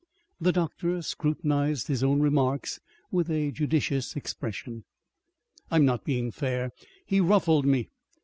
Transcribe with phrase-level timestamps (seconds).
[0.39, 2.79] The doctor scrutinized his own remarks
[3.11, 4.83] with a judicious expression.
[5.69, 6.71] "I am not being fair.
[7.05, 7.89] He ruffled me.